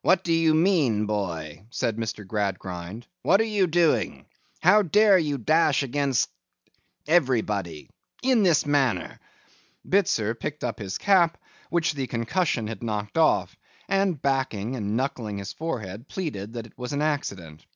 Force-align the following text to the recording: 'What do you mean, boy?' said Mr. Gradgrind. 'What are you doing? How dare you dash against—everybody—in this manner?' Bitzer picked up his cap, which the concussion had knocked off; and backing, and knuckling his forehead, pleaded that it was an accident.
'What 0.00 0.24
do 0.24 0.32
you 0.32 0.54
mean, 0.54 1.04
boy?' 1.04 1.66
said 1.68 1.98
Mr. 1.98 2.26
Gradgrind. 2.26 3.06
'What 3.20 3.38
are 3.42 3.44
you 3.44 3.66
doing? 3.66 4.24
How 4.60 4.80
dare 4.80 5.18
you 5.18 5.36
dash 5.36 5.82
against—everybody—in 5.82 8.42
this 8.44 8.64
manner?' 8.64 9.20
Bitzer 9.86 10.34
picked 10.40 10.64
up 10.64 10.78
his 10.78 10.96
cap, 10.96 11.36
which 11.68 11.92
the 11.92 12.06
concussion 12.06 12.66
had 12.66 12.82
knocked 12.82 13.18
off; 13.18 13.56
and 13.90 14.22
backing, 14.22 14.74
and 14.74 14.96
knuckling 14.96 15.36
his 15.36 15.52
forehead, 15.52 16.08
pleaded 16.08 16.54
that 16.54 16.64
it 16.66 16.78
was 16.78 16.94
an 16.94 17.02
accident. 17.02 17.66